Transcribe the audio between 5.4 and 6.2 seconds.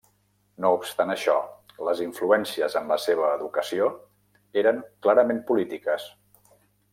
polítiques.